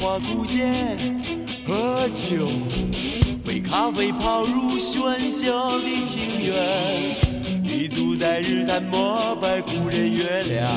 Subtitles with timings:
[0.00, 1.20] 花古剑，
[1.66, 2.48] 喝酒，
[3.44, 6.54] 杯咖啡泡入喧嚣的庭院，
[7.64, 10.70] 立足在日坛膜拜古人月亮，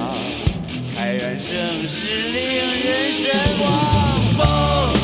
[0.96, 2.44] 开元盛世令
[2.84, 5.01] 人神往。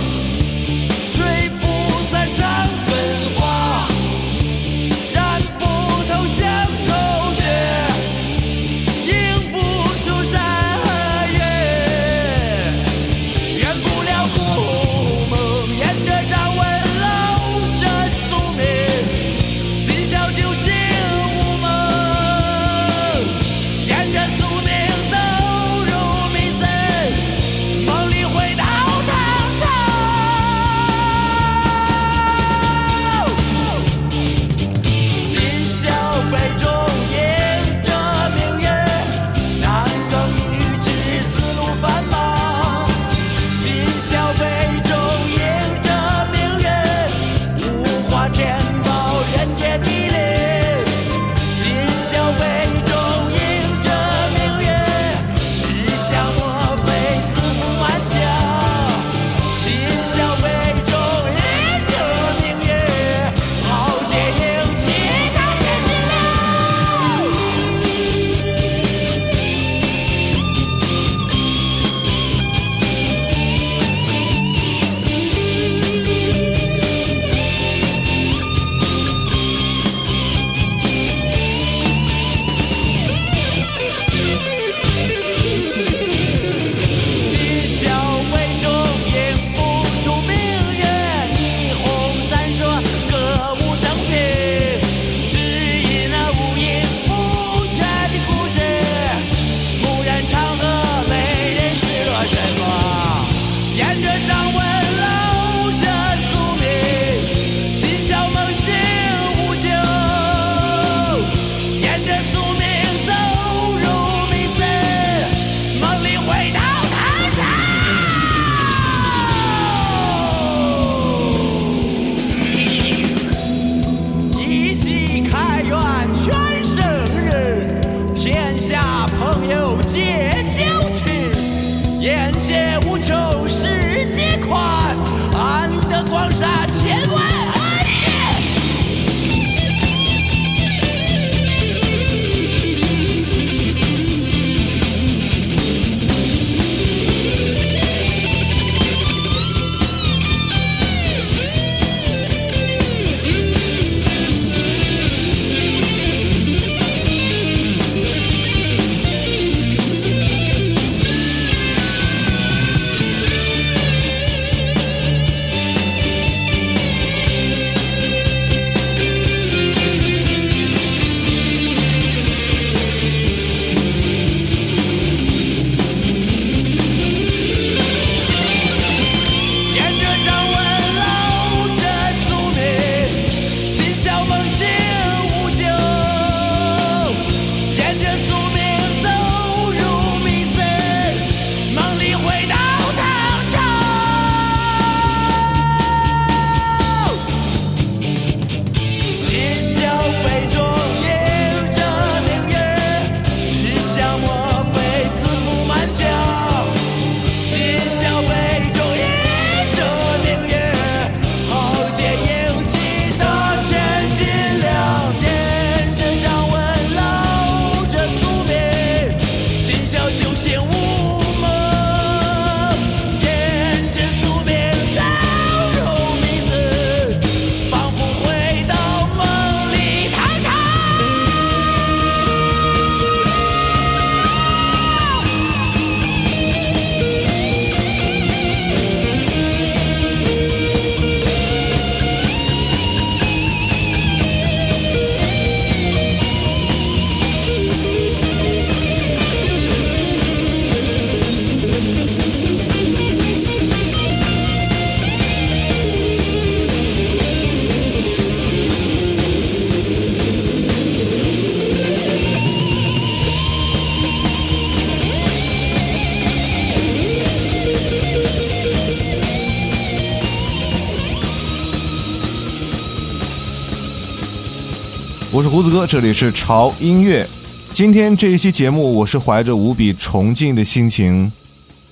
[275.86, 277.28] 这里是潮音乐。
[277.72, 281.32] 今天这一期节目，我是怀着无比崇敬的心情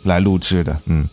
[0.03, 0.81] 来录制的。
[0.85, 1.07] 嗯，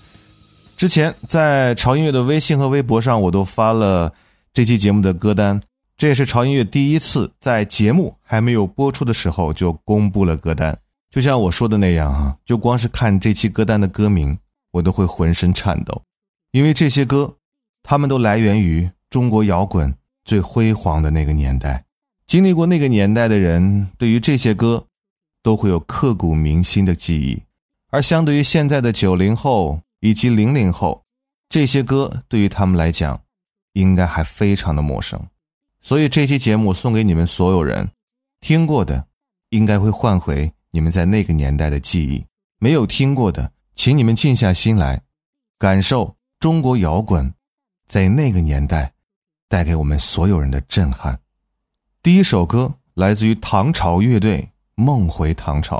[0.76, 4.12] 之前在潮音乐的微信和微博上，我都发了
[4.54, 5.60] 这期节目的歌单。
[5.96, 10.76] 这也是潮音乐第一次在节目还没有播出的时候就公布了歌单。
[11.10, 14.36] 就像我说的那样啊，就光是看这期歌单的歌名，
[14.72, 16.02] 我都会浑身颤抖，
[16.52, 17.36] 因为这些歌，
[17.82, 21.84] 他们都来源于中国摇滚最辉煌的那个年代。
[22.32, 24.86] 经历过那个年代的人，对于这些歌，
[25.42, 27.42] 都会有刻骨铭心的记忆；
[27.90, 31.04] 而相对于现在的九零后以及零零后，
[31.50, 33.20] 这些歌对于他们来讲，
[33.74, 35.20] 应该还非常的陌生。
[35.82, 37.90] 所以这期节目送给你们所有人，
[38.40, 39.08] 听过的，
[39.50, 42.24] 应该会唤回你们在那个年代的记忆；
[42.58, 45.02] 没有听过的，请你们静下心来，
[45.58, 47.34] 感受中国摇滚
[47.86, 48.94] 在那个年代
[49.50, 51.20] 带给我们所有人的震撼。
[52.02, 54.40] 第一首歌来自于唐朝乐队
[54.74, 55.78] 《梦回唐朝》，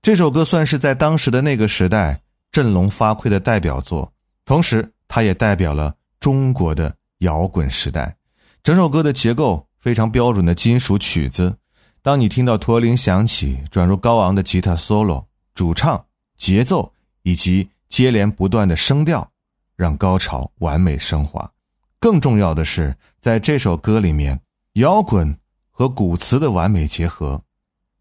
[0.00, 4.10] 这首歌算是在当时的那个时代振聋发聩的代表作，
[4.46, 8.16] 同时它也代表了中国的摇滚时代。
[8.62, 11.58] 整首歌的结构非常标准的金属曲子，
[12.00, 16.06] 当你听到驼铃响起，转入高昂的吉他 solo，主唱、
[16.38, 16.90] 节奏
[17.22, 19.30] 以及接连不断的声调，
[19.76, 21.52] 让高潮完美升华。
[21.98, 24.40] 更重要的是，在这首歌里面，
[24.76, 25.36] 摇滚。
[25.80, 27.40] 和古词的完美结合，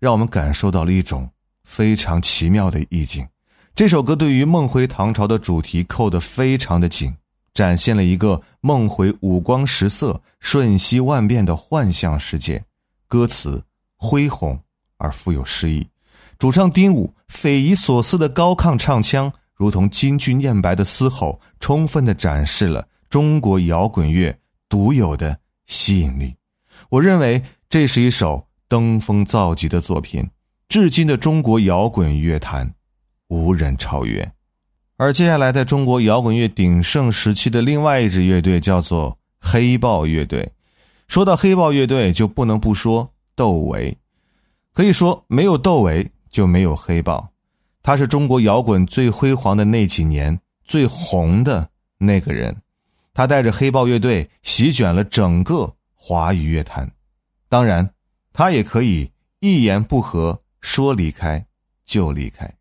[0.01, 1.29] 让我们感受到了一种
[1.63, 3.25] 非常奇妙的意境。
[3.73, 7.15] 这首歌对于梦回唐朝的主题扣得非常的紧，
[7.53, 12.61] 展现了一个梦回五光十色、瞬息万变的幻象世界。
[13.07, 13.63] 歌词
[13.95, 14.59] 恢宏
[14.97, 15.87] 而富有诗意，
[16.37, 26.35] 主唱丁武匪夷所思的高亢唱腔，如同京剧念白的嘶吼，充分的展示了中国摇滚乐独有的吸引力。
[26.89, 27.41] 我认为。
[27.69, 30.31] 这是一首登峰造极的作品，
[30.67, 32.73] 至今的中国摇滚乐坛
[33.27, 34.31] 无人超越。
[34.97, 40.51] 而接下来，在中国摇滚乐鼎盛时期的另外一支乐队叫做黑豹乐队。
[41.07, 43.95] 说到黑豹乐队，就不能不说窦唯。
[44.73, 47.29] 可以说，没有窦唯就没有黑豹。
[47.83, 52.63] 他是中国摇滚最辉煌的那几年最红的那个人。
[53.13, 56.91] 他带着黑豹乐队席卷了整个华语乐坛。
[57.49, 57.93] 当然，
[58.31, 61.47] 他也可以一言不合说离开
[61.83, 62.57] 就离开，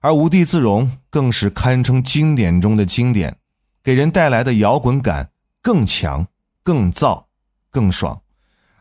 [0.00, 3.36] 而《无地自容》更是堪称经典中的经典，
[3.82, 6.26] 给人带来的摇滚感更强、
[6.62, 7.26] 更燥、
[7.70, 8.22] 更爽，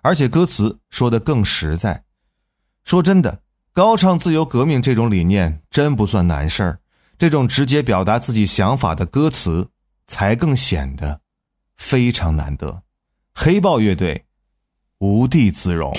[0.01, 2.05] 而且歌词说的更实在。
[2.85, 3.41] 说真的，
[3.73, 6.79] 高唱自由革命这种理念真不算难事儿，
[7.17, 9.69] 这种直接表达自己想法的歌词
[10.07, 11.19] 才更显得
[11.75, 12.83] 非常难得。
[13.33, 14.15] 黑豹乐队，
[15.01, 15.91] 《无地自容》。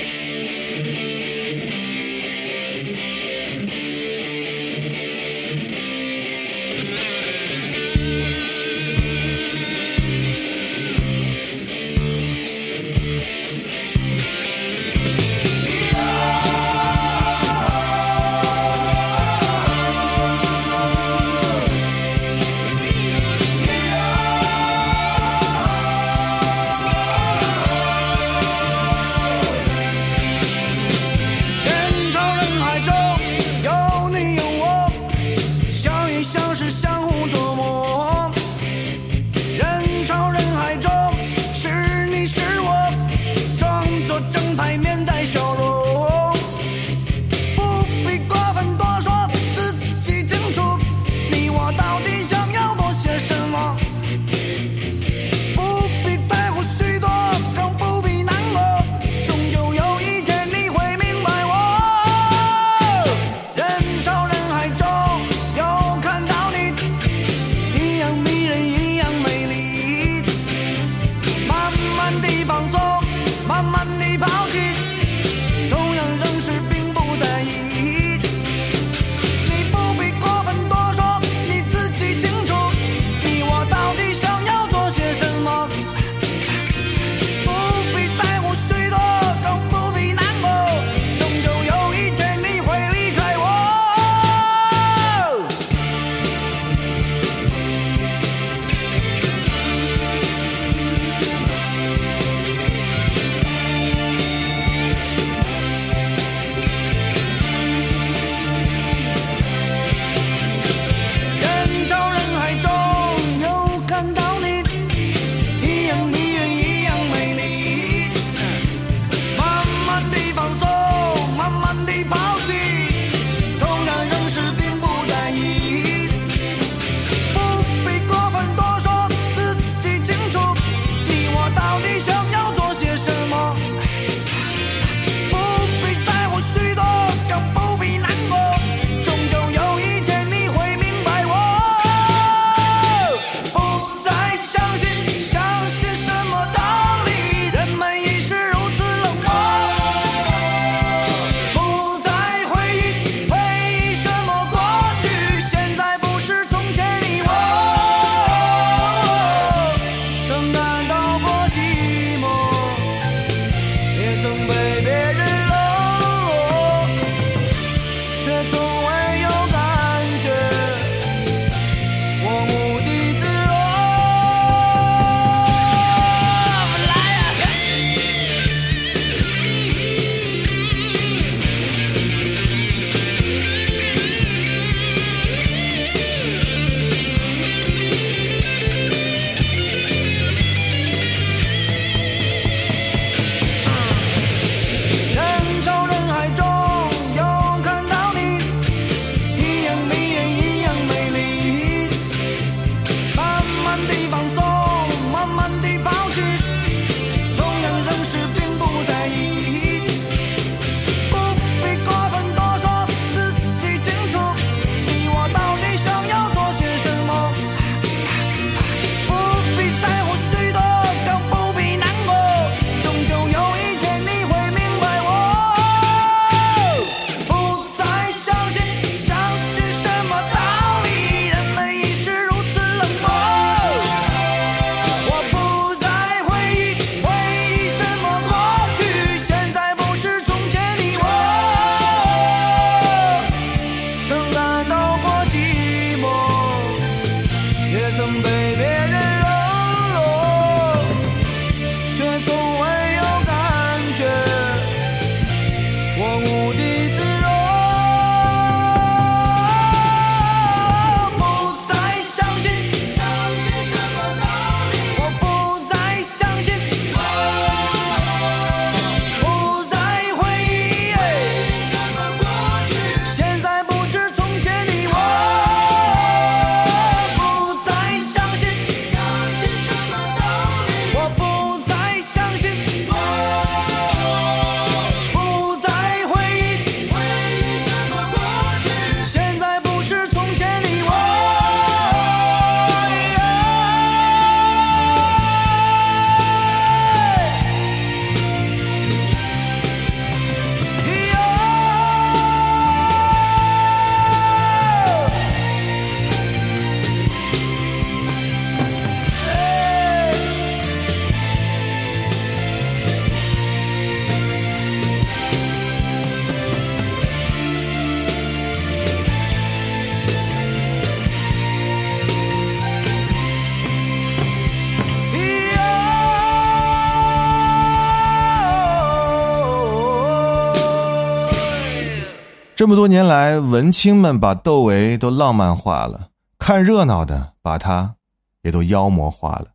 [332.62, 337.96] 这么多年来，文青们把窦唯都浪漫化了，看热闹的把他
[338.42, 339.48] 也都妖魔化了。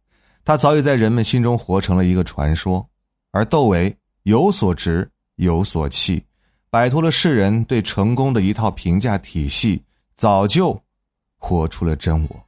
[0.43, 2.89] 他早已在人们心中活成了一个传说。
[3.31, 6.25] 而窦唯有所执，有所弃，
[6.69, 9.83] 摆脱了世人对成功的一套评价体系，
[10.17, 10.83] 早就
[11.37, 12.45] 活出了真我。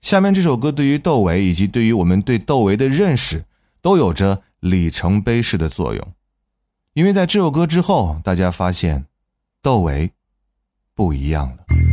[0.00, 3.44] 下面这首歌对于窦唯以及对于我们对窦唯的认识，
[3.82, 6.12] 都有着里程碑式的作用。
[6.94, 9.04] 因为在这首歌之后，大家发现。
[9.62, 10.12] 窦唯
[10.92, 11.91] 不一样了。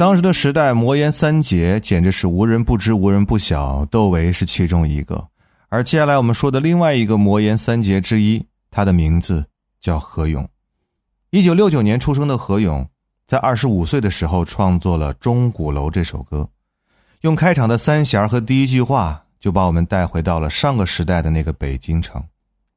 [0.00, 3.84] 当时的时代，魔岩三杰简直是无人不知、无人不晓。
[3.84, 5.28] 窦唯是其中一个，
[5.68, 9.44] 而接下来我们说的另外一个魔岩三杰之一，他的名字
[9.78, 10.48] 叫何勇。
[11.28, 12.88] 一九六九年出生的何勇，
[13.26, 16.48] 在二十五岁的时候创作了《钟鼓楼》这首歌，
[17.20, 22.24] 用开场的三弦和第一句话，就把我们带回到了上个时代的那个北京城。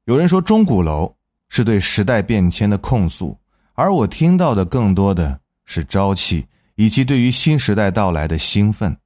[0.04, 1.06] 有人说，《钟鼓楼》
[1.48, 3.40] 是对时代变迁的控诉，
[3.76, 6.46] 而我听到的更多的是朝气。
[6.76, 8.98] 以及对于新时代到来的兴奋，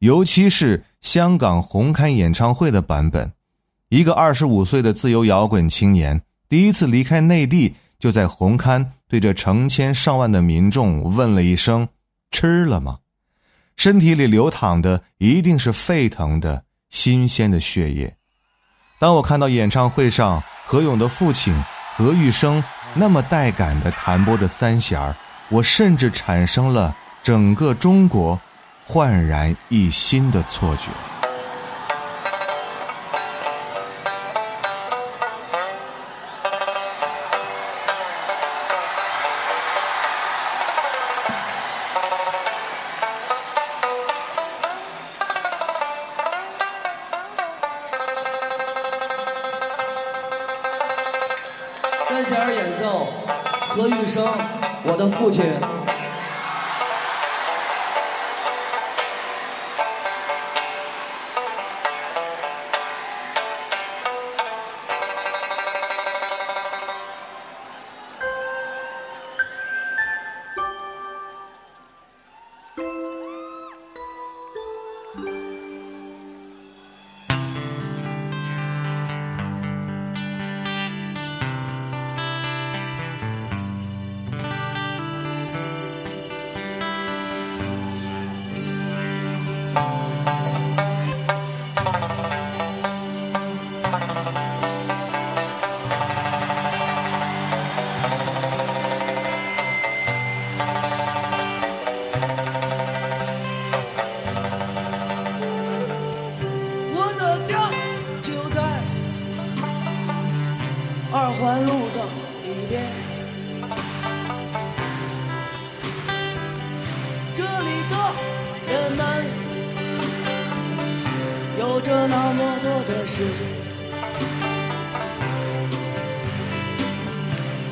[0.00, 3.32] 尤其是香港红磡演唱会的版本，
[3.88, 11.88] 一个二十五岁的自由摇滚青年第一次离开内地，就在红磡对着成千上万的民众问了一声
[12.30, 12.98] ：“吃了吗？”
[13.76, 18.16] 身体里流淌的一定是沸腾的新鲜的血液。
[18.98, 21.54] 当我看到演唱会上何勇的父亲
[21.94, 22.64] 何玉生
[22.94, 25.14] 那么带感的弹拨着三弦儿。
[25.48, 28.40] 我甚至产生了整个中国
[28.84, 30.90] 焕然一新的错觉。
[55.26, 55.58] 目前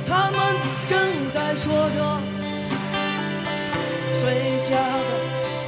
[0.06, 0.40] 他们
[0.86, 0.98] 正
[1.30, 2.20] 在说着
[4.14, 4.80] 谁家的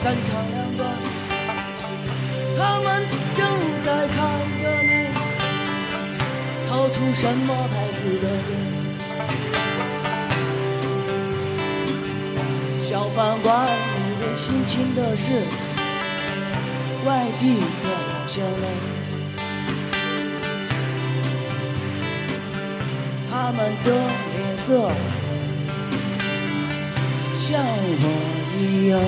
[0.03, 0.89] 三长两短。
[2.57, 3.03] 他们
[3.35, 3.47] 正
[3.83, 4.17] 在看
[4.59, 5.11] 着你
[6.67, 8.51] 掏出什么牌子的烟
[12.81, 15.33] 小饭馆里面辛勤的是
[17.05, 18.96] 外地的老乡们。
[23.53, 23.93] 们的
[24.35, 24.91] 脸色
[27.35, 28.05] 像我
[28.59, 29.01] 一样。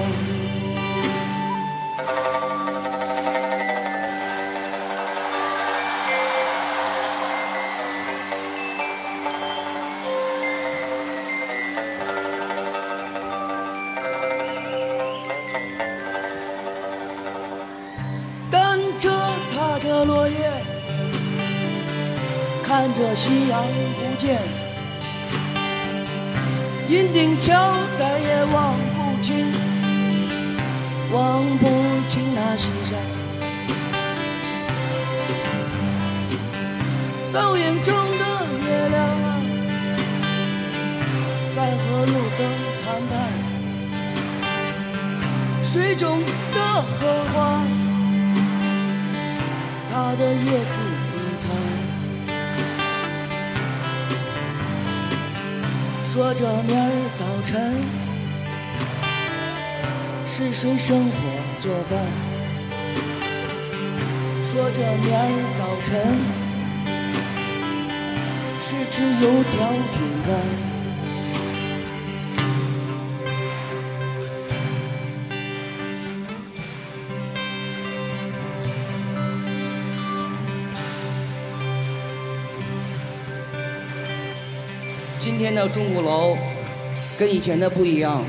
[19.81, 20.51] 着落叶，
[22.65, 23.65] 看着夕阳
[24.19, 24.37] 见，
[26.89, 29.47] 银锭桥再也望不清，
[31.13, 31.69] 望不
[32.09, 32.99] 清那西山。
[37.33, 38.25] 倒影中的
[38.67, 39.41] 月亮啊，
[41.53, 42.41] 在和路灯
[42.85, 43.13] 谈判。
[45.63, 46.21] 水中
[46.55, 47.63] 的荷花，
[49.93, 50.81] 它的叶子
[56.11, 57.77] 说着明儿早晨
[60.25, 61.11] 是谁生火
[61.61, 61.99] 做饭？
[64.43, 66.19] 说着明儿早晨
[68.59, 69.69] 是吃油条
[69.99, 70.68] 饼干。
[85.39, 86.37] 今天的钟鼓楼
[87.17, 88.25] 跟以前的不一样。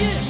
[0.00, 0.29] yeah.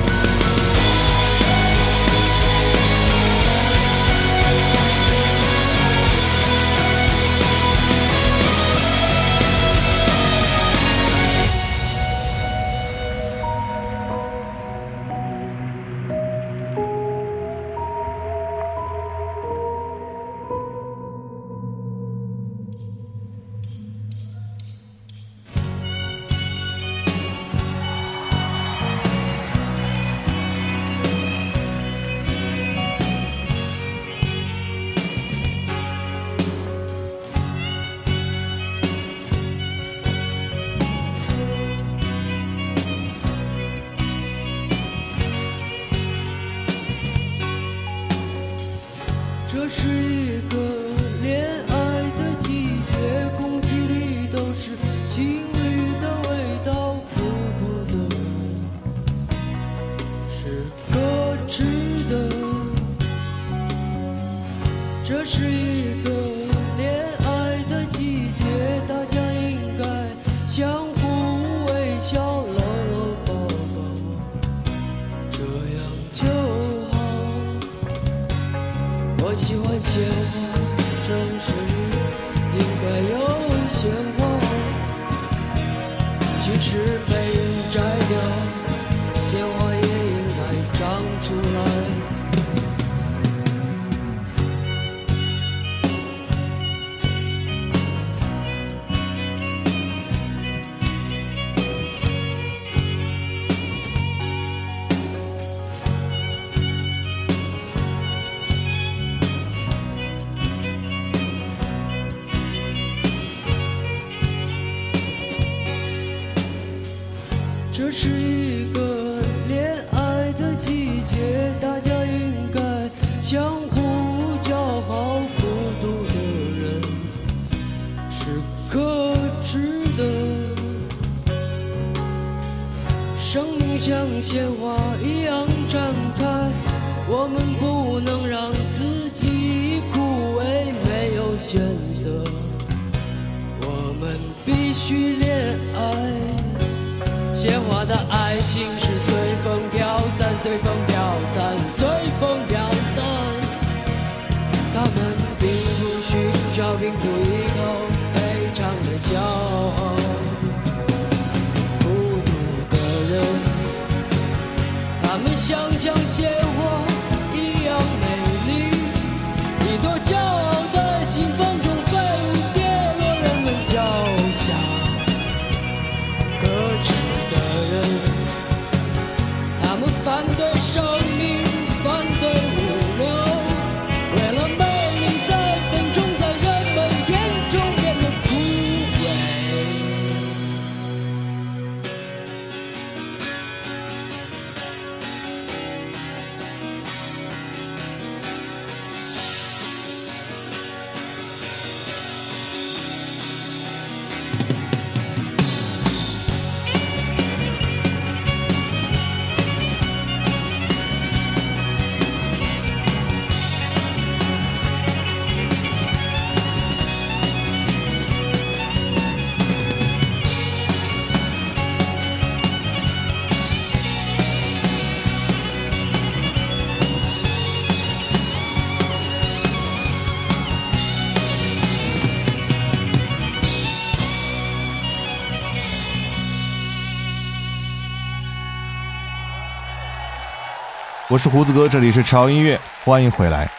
[241.11, 243.51] 我是胡子哥，这里是潮音乐，欢迎回来。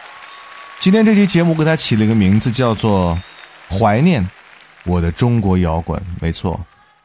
[0.79, 3.15] 今天这期节目给它起了一个名字，叫做
[3.79, 4.27] 《怀念
[4.85, 5.99] 我的中国摇滚》。
[6.19, 6.59] 没错，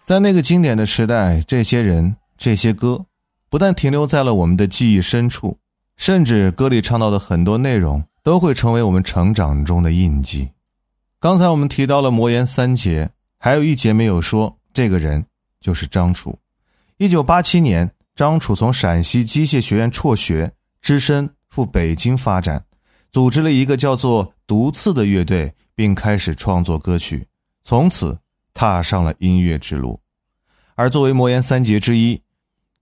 [0.06, 3.04] 在那个经典的时代，这些人、这些歌，
[3.50, 5.58] 不但停留在了我们的记忆深处，
[5.98, 10.52] 甚至歌里唱到的很多内容，都会成为我们成长中的印记。
[11.20, 15.26] 刚才我们提到了魔岩三杰，还有一节没有说，这个人
[15.60, 16.38] 就是张楚。
[16.96, 17.90] 一九八七年。
[18.18, 20.52] 张楚从陕西机械学院辍学，
[20.82, 22.64] 只身赴北京发展，
[23.12, 27.28] 组织了一个叫做“毒刺”的乐队，并开始创作歌曲，
[27.62, 28.18] 从此
[28.52, 30.00] 踏上了音乐之路。
[30.74, 32.20] 而作为魔岩三杰之一，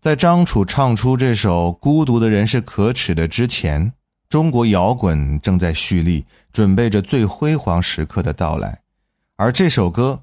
[0.00, 3.92] 在张楚唱出这首《孤独的人是可耻的》之前，
[4.30, 8.80] 中国摇滚正在蓄力，准备着最辉煌时刻的到来。
[9.36, 10.22] 而这首歌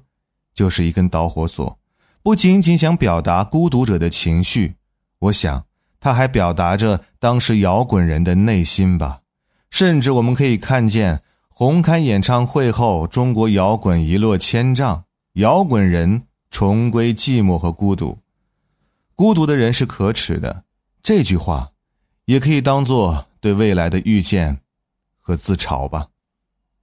[0.52, 1.78] 就是一根导火索，
[2.20, 4.74] 不仅仅想表达孤独者的情绪。
[5.24, 5.64] 我想，
[6.00, 9.20] 他还表达着当时摇滚人的内心吧。
[9.70, 15.04] 甚至我们可以看见，红磡演唱会后，中国摇滚一落千丈，
[15.34, 18.18] 摇滚人重归寂寞和孤独。
[19.14, 20.64] 孤独的人是可耻的，
[21.02, 21.70] 这句话，
[22.26, 24.60] 也可以当做对未来的预见
[25.20, 26.08] 和自嘲吧。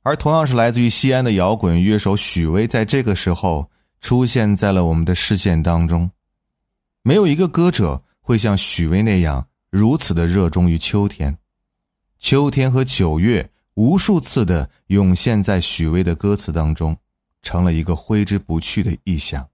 [0.02, 3.70] 而同样是来自于西安的摇滚乐手许巍，在这个时候
[4.00, 6.10] 出现在了我们的视线当中。
[7.04, 8.04] 没有一个歌者。
[8.32, 11.38] 会像许巍那样如此的热衷于秋天，
[12.18, 16.96] 秋天和九月无数次的涌现在许巍的歌词当中，
[17.42, 19.46] 成了一个挥之不去的意象。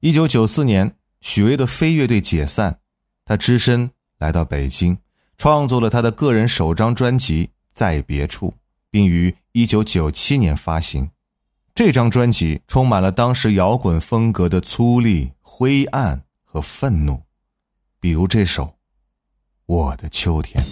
[0.00, 2.80] 一九九四年，许巍的飞乐队解散，
[3.26, 4.96] 他只身来到北京，
[5.36, 7.44] 创作了他的个人首张专辑
[7.74, 8.48] 《在别处》，
[8.90, 11.10] 并于一九九七年发行。
[11.74, 17.27] 这张专辑充满了当时摇滚风格的粗粝、灰暗和愤怒。
[18.00, 18.64] 比如这首
[19.66, 20.62] 《我的秋天》。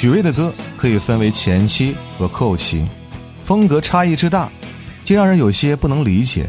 [0.00, 2.86] 许巍的歌可以分为前期和后期，
[3.42, 4.48] 风格差异之大，
[5.04, 6.48] 竟让人有些不能理解。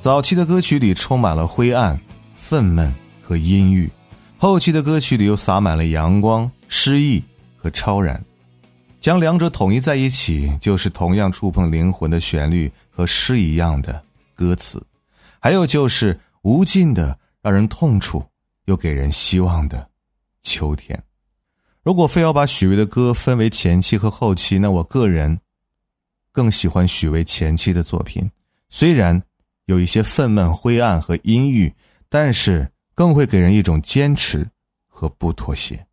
[0.00, 1.96] 早期的歌曲里充满了灰暗、
[2.34, 3.88] 愤懑和阴郁，
[4.36, 7.22] 后期的歌曲里又洒满了阳光、诗意
[7.56, 8.20] 和超然。
[9.00, 14.02] 将两者统一在一起，就是同样触碰灵魂的旋律和诗一样的
[14.34, 14.84] 歌词，
[15.38, 18.20] 还有就是无尽的让人痛楚
[18.64, 19.88] 又给人希望的
[20.42, 21.00] 秋天。
[21.82, 25.40] 如果非要把许巍的歌分为前期和后期，那我个人
[26.32, 28.30] 更喜欢许巍前期的作品，
[28.68, 29.22] 虽然。
[29.66, 31.72] 有一些愤懑、灰暗和阴郁，
[32.08, 34.44] 但是更会给人一种坚持
[34.88, 35.86] 和不妥协。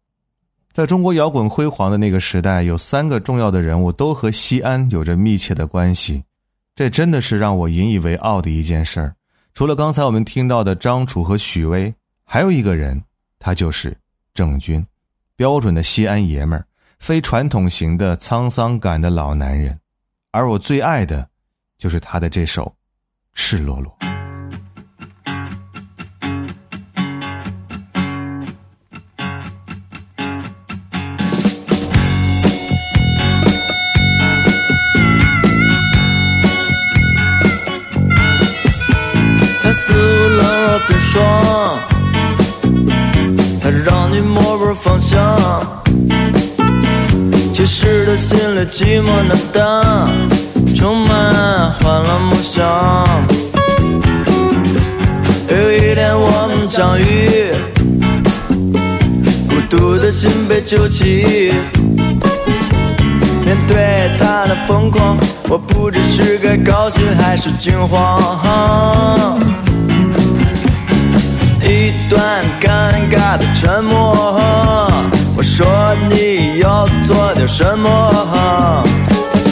[0.73, 6.23] 在中国摇滚辉煌的那个时代，有三个重要的人物都和西安有着密切的关系，
[6.73, 9.15] 这真的是让我引以为傲的一件事儿。
[9.53, 12.99] 除了刚才我们听到的张楚和许巍，还有一个人，
[13.37, 13.95] 他就是
[14.33, 14.83] 郑钧，
[15.37, 16.65] 标准的西安爷们儿，
[16.97, 19.79] 非传统型的沧桑感的老男人。
[20.31, 21.29] 而我最爱的，
[21.77, 22.75] 就是他的这首。
[23.35, 24.16] 赤裸裸。
[48.65, 50.07] 寂寞的灯。
[50.75, 52.63] 充满欢乐梦想。
[55.49, 57.51] 有一天我们相遇，
[59.49, 61.53] 孤独的心被救起。
[63.43, 65.17] 面对他的疯狂，
[65.49, 68.21] 我不知是该高兴还是惊慌。
[71.63, 74.86] 一段尴尬的沉默，
[77.07, 78.83] 做点什么。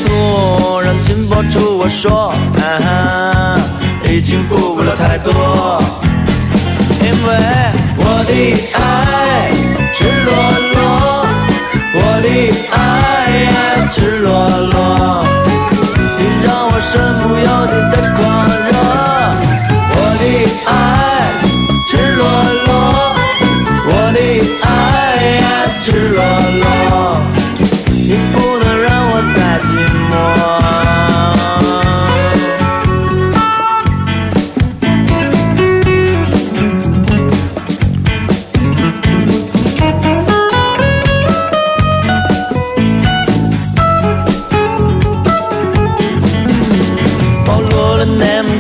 [0.04, 2.34] 突然紧抱住我说，
[4.04, 5.34] 已经顾不了太多，
[7.02, 7.28] 因为
[7.98, 8.32] 我的
[8.74, 8.78] 爱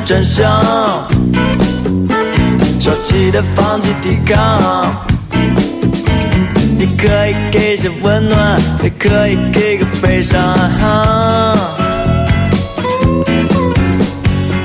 [0.05, 0.45] 真相，
[2.79, 4.93] 消极的放弃抵抗。
[6.77, 10.39] 你可以给些温暖，也可以给个悲伤。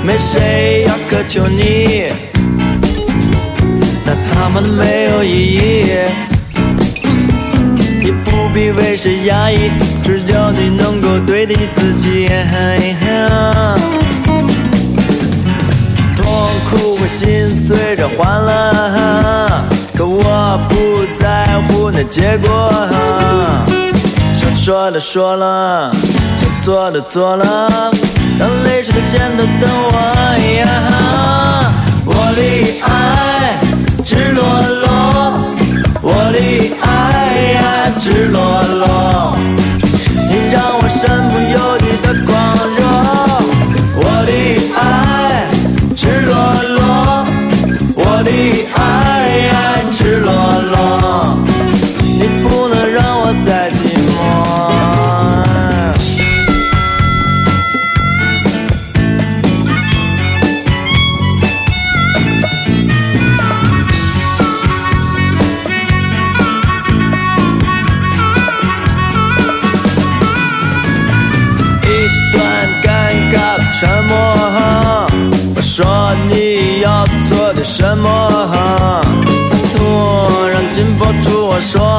[0.04, 2.12] 没谁要苛求你，
[4.04, 5.84] 那他们没有意义。
[8.02, 9.70] 你不必为谁压抑，
[10.04, 12.28] 只要你能够对得起自己。
[17.20, 18.48] 心随着欢乐，
[19.94, 22.72] 可我不在乎那结果。
[24.32, 25.92] 想说的说了，
[26.40, 27.44] 想做的做了，
[28.38, 30.00] 当泪水的肩头等我。
[32.06, 32.40] 我的
[32.88, 32.88] 爱
[34.02, 34.42] 赤裸
[34.80, 34.88] 裸，
[36.00, 36.38] 我的
[36.80, 36.88] 爱
[37.52, 37.60] 呀
[37.98, 38.40] 赤裸
[38.78, 39.36] 裸，
[40.26, 40.98] 你让我身
[41.28, 42.32] 不由己的狂
[42.78, 42.80] 热。
[44.02, 44.30] 我的
[48.02, 48.30] 我的
[48.74, 50.32] 爱赤裸
[50.72, 51.36] 裸，
[52.18, 53.09] 你不能让
[81.60, 81.89] 说，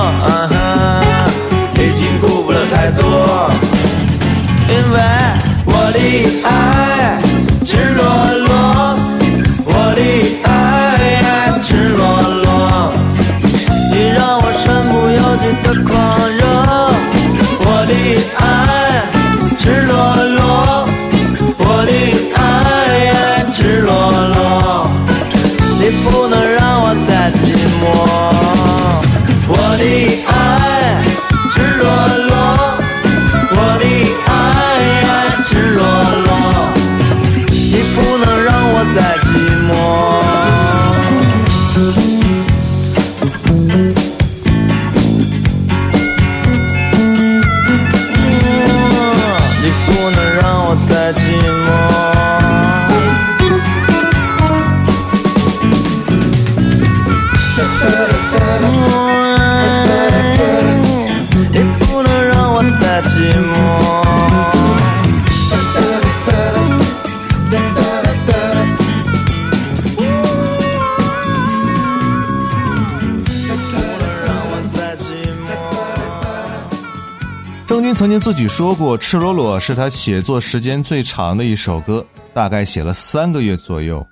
[78.32, 84.07] 自己说过，《赤裸裸》是他写作时间最长的一首歌，大概写了三个月左右。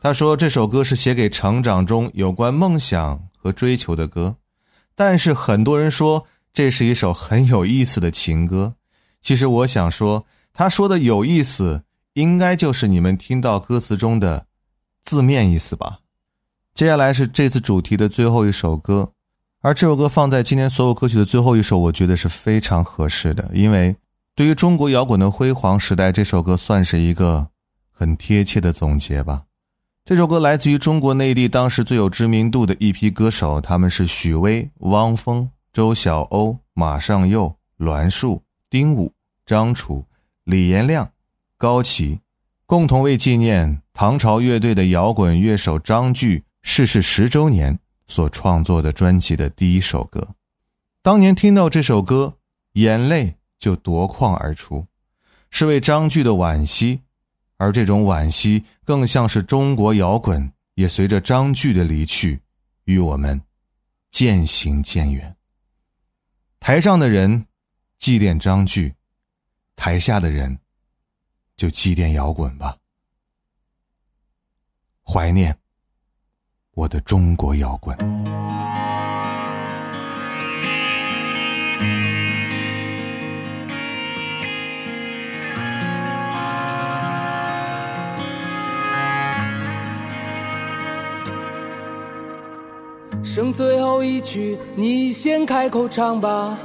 [0.00, 4.36] 他说这首歌是写给成长中有关梦想和追求的歌，
[4.94, 8.76] 但是很多人说这是一首很有意思的情歌。
[9.20, 11.82] 其实我想说，他说的有意思，
[12.14, 14.46] 应该就是你们听到歌词中的
[15.04, 15.98] 字面意思吧。
[16.72, 19.12] 接下来是这次主题的最后一首歌，
[19.62, 23.94] 而这首歌放在今天所有歌曲的最后一首，我觉得是非常合适的，因为
[24.34, 27.48] 对于中国摇滚的辉煌时代，这首歌算是一个
[27.92, 29.42] 很贴切的总结吧。
[30.06, 39.12] 这首歌来自于中国内地当时最有知名度的一批歌手，他们是许巍、汪峰、周晓鸥、马上又、栾树、丁武、
[39.44, 40.06] 张楚、
[40.44, 41.10] 李延亮、
[41.58, 42.20] 高旗，
[42.64, 47.78] 共同为纪念唐朝乐队的摇滚乐手张炬逝世十周年
[48.10, 50.34] 所创作的专辑的第一首歌。
[51.00, 52.36] 当年听到这首歌，
[52.72, 54.86] 眼泪就夺眶而出，
[55.50, 57.02] 是为张炬的惋惜。
[57.56, 62.40] 而这种惋惜，更像是中国摇滚也随着张炬的离去，
[62.84, 63.40] 与我们
[64.10, 65.36] 渐行渐远。
[66.58, 67.46] 台上的人
[67.98, 68.94] 祭奠张炬，
[69.76, 70.58] 台下的人
[71.54, 72.78] 就祭奠摇滚吧。
[75.04, 75.58] 怀念
[76.74, 77.96] 我的中国摇滚。
[93.24, 96.56] 剩最后一曲，你先开口唱吧，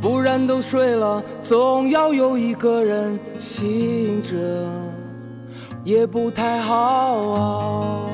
[0.00, 4.36] 不然都睡了，总要有一个人醒着，
[5.84, 6.76] 也不太好
[7.30, 8.04] 啊。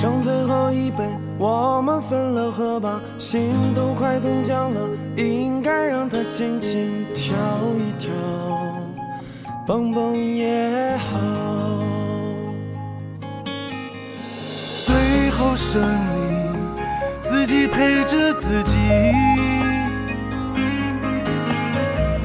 [0.00, 1.04] 剩最后一杯，
[1.36, 4.80] 我们分了喝吧，心都快冻僵了，
[5.14, 7.36] 应该让它轻轻跳
[7.76, 8.10] 一跳，
[9.66, 11.84] 蹦蹦也好。
[14.86, 16.48] 最后剩你
[17.20, 18.76] 自己陪着自己，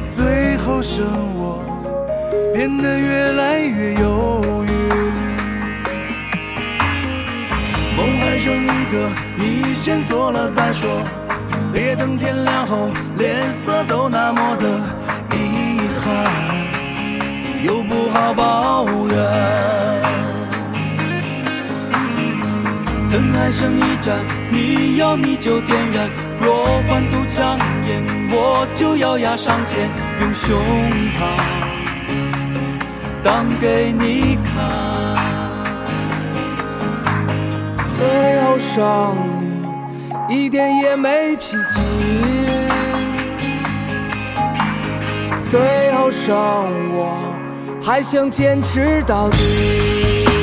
[0.09, 1.05] 最后剩
[1.35, 1.61] 我
[2.53, 4.74] 变得越来越忧郁。
[8.45, 11.01] 剩一个，你先做了再说。
[11.73, 14.67] 别等天亮后，脸色都那么的
[15.35, 16.31] 遗憾，
[17.63, 19.17] 又不好抱怨。
[23.09, 26.07] 灯还剩一盏，你要你就点燃。
[26.39, 29.89] 若反肚强颜，我就咬牙上前，
[30.21, 30.61] 用胸
[31.17, 31.17] 膛
[33.23, 34.94] 挡给你看。
[37.97, 39.15] 最后剩
[40.27, 41.79] 你一点也没脾气，
[45.49, 46.35] 最后剩
[46.93, 47.17] 我
[47.81, 50.34] 还想坚持到底。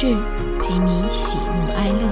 [0.00, 0.14] 去
[0.60, 2.08] 陪你喜怒哀乐。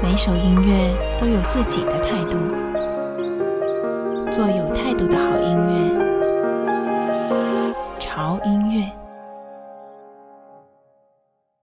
[0.00, 2.38] 每首音乐都有自己的态度
[4.30, 5.31] 做有态度的好